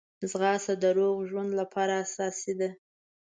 ځغاسته 0.29 0.73
د 0.83 0.85
روغ 0.97 1.15
ژوند 1.29 1.51
لپاره 1.59 1.93
اساسي 2.05 2.53
ده 2.59 2.69